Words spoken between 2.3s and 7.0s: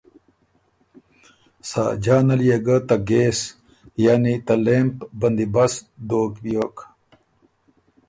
ال يې ګۀ ته ګېس (لېمپ) بندیبست دوک بیوک۔